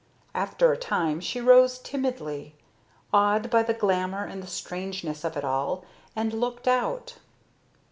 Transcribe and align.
After 0.33 0.71
a 0.73 0.77
time 0.77 1.19
she 1.19 1.39
rose 1.39 1.77
timidly, 1.77 2.55
awed 3.13 3.51
by 3.51 3.61
the 3.61 3.75
glamour 3.75 4.23
and 4.25 4.41
the 4.41 4.47
strangeness 4.47 5.23
of 5.23 5.37
it 5.37 5.43
all, 5.45 5.85
and 6.15 6.33
looked 6.33 6.67
out. 6.67 7.17